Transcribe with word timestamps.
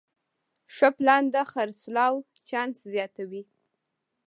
ښه 0.75 0.89
پلان 0.97 1.23
د 1.33 1.35
خرڅلاو 1.51 2.15
چانس 2.47 2.77
زیاتوي. 2.93 3.43